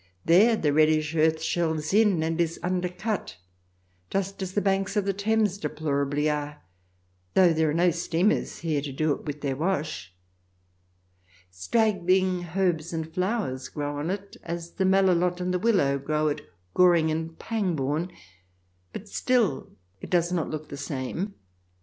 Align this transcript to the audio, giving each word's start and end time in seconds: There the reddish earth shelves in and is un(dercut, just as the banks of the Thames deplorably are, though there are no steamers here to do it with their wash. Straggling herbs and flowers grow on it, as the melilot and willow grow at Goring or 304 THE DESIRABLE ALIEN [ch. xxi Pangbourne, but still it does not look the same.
There 0.25 0.55
the 0.55 0.73
reddish 0.73 1.13
earth 1.13 1.43
shelves 1.43 1.93
in 1.93 2.23
and 2.23 2.41
is 2.41 2.59
un(dercut, 2.63 3.35
just 4.09 4.41
as 4.41 4.53
the 4.55 4.59
banks 4.61 4.95
of 4.97 5.05
the 5.05 5.13
Thames 5.13 5.59
deplorably 5.59 6.27
are, 6.27 6.63
though 7.35 7.53
there 7.53 7.69
are 7.69 7.73
no 7.75 7.91
steamers 7.91 8.57
here 8.61 8.81
to 8.81 8.91
do 8.91 9.11
it 9.11 9.25
with 9.25 9.41
their 9.41 9.55
wash. 9.55 10.11
Straggling 11.51 12.47
herbs 12.55 12.93
and 12.93 13.13
flowers 13.13 13.69
grow 13.69 13.95
on 13.99 14.09
it, 14.09 14.37
as 14.41 14.71
the 14.71 14.85
melilot 14.85 15.39
and 15.39 15.53
willow 15.63 15.99
grow 15.99 16.29
at 16.29 16.41
Goring 16.73 17.11
or 17.11 17.37
304 17.37 17.37
THE 17.37 17.37
DESIRABLE 17.37 17.93
ALIEN 17.93 18.07
[ch. 18.07 18.09
xxi 18.09 18.17
Pangbourne, 18.17 18.17
but 18.93 19.07
still 19.07 19.69
it 20.01 20.09
does 20.09 20.31
not 20.31 20.49
look 20.49 20.69
the 20.69 20.77
same. 20.77 21.35